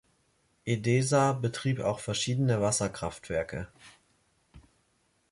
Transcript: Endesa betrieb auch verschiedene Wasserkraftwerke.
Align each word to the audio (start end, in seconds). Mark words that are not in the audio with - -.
Endesa 0.65 1.31
betrieb 1.31 1.79
auch 1.79 1.99
verschiedene 1.99 2.59
Wasserkraftwerke. 2.59 3.67